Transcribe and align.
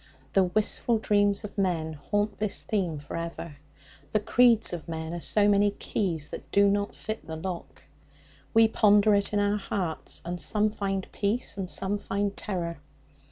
The 0.33 0.45
wistful 0.45 0.97
dreams 0.97 1.43
of 1.43 1.55
men 1.59 1.93
haunt 1.93 2.39
this 2.39 2.63
theme 2.63 2.97
for 2.97 3.15
ever; 3.15 3.57
the 4.09 4.19
creeds 4.19 4.73
of 4.73 4.87
men 4.89 5.13
are 5.13 5.19
so 5.19 5.47
many 5.47 5.69
keys 5.69 6.29
that 6.29 6.49
do 6.51 6.67
not 6.67 6.95
fit 6.95 7.27
the 7.27 7.35
lock. 7.35 7.83
We 8.51 8.67
ponder 8.67 9.13
it 9.13 9.31
in 9.31 9.39
our 9.39 9.57
hearts, 9.57 10.23
and 10.25 10.41
some 10.41 10.71
find 10.71 11.05
peace, 11.11 11.55
and 11.55 11.69
some 11.69 11.99
find 11.99 12.35
terror. 12.35 12.79